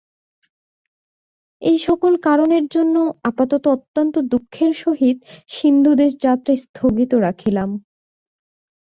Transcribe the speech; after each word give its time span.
এই 1.61 1.77
সকল 1.87 2.13
কারণের 2.27 2.65
জন্য 2.67 2.95
আপাতত 3.23 3.63
অত্যন্ত 3.75 4.15
দুঃখের 4.31 4.71
সহিত 4.83 5.17
সিন্ধুদেশ 5.49 6.11
যাত্রা 6.25 6.53
স্থগিত 6.63 7.11
রাখিলাম। 7.25 7.69